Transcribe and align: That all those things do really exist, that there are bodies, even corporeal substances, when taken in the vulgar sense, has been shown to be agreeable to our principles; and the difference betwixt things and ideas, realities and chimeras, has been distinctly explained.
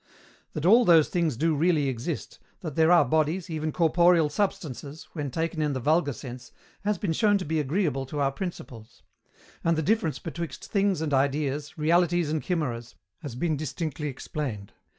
That 0.53 0.65
all 0.65 0.83
those 0.83 1.09
things 1.09 1.37
do 1.37 1.53
really 1.53 1.87
exist, 1.87 2.39
that 2.61 2.75
there 2.75 2.91
are 2.91 3.05
bodies, 3.05 3.51
even 3.51 3.71
corporeal 3.71 4.29
substances, 4.29 5.07
when 5.13 5.29
taken 5.29 5.61
in 5.61 5.73
the 5.73 5.79
vulgar 5.79 6.11
sense, 6.11 6.51
has 6.83 6.97
been 6.97 7.13
shown 7.13 7.37
to 7.37 7.45
be 7.45 7.59
agreeable 7.59 8.07
to 8.07 8.19
our 8.19 8.31
principles; 8.31 9.03
and 9.63 9.77
the 9.77 9.83
difference 9.83 10.17
betwixt 10.17 10.65
things 10.71 11.01
and 11.01 11.13
ideas, 11.13 11.77
realities 11.77 12.31
and 12.31 12.41
chimeras, 12.41 12.95
has 13.19 13.35
been 13.35 13.55
distinctly 13.55 14.07
explained. 14.07 14.73